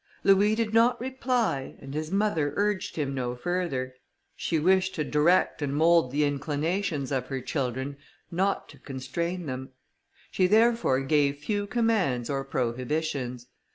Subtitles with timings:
[0.23, 3.93] Louis did not reply, and his mother urged him no further;
[4.35, 7.97] she wished to direct and mould the inclinations of her children,
[8.31, 9.73] not to constrain them;
[10.31, 13.45] she therefore gave few commands or prohibitions.